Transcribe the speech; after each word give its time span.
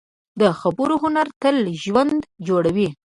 د 0.39 0.41
خبرو 0.59 0.95
هنر 1.03 1.27
تل 1.41 1.55
ژوند 1.83 2.21
جوړوي 2.47 2.89